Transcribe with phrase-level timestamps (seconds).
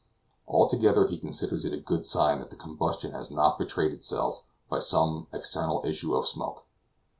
[0.47, 4.79] Altogether, he considers it a good sign that the combustion has not betrayed itself by
[4.79, 6.65] some external issue of smoke.